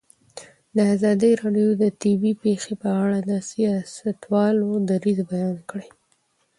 [0.95, 5.87] ازادي راډیو د طبیعي پېښې په اړه د سیاستوالو دریځ بیان کړی.